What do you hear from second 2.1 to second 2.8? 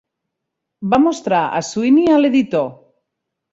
a l'editor.